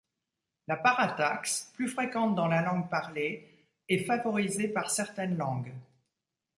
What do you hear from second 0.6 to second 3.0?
La parataxe, plus fréquente dans la langue